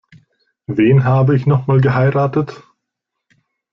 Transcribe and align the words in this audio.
Wen 0.65 1.03
habe 1.03 1.35
ich 1.35 1.45
noch 1.45 1.67
mal 1.67 1.79
geheiratet? 1.79 2.63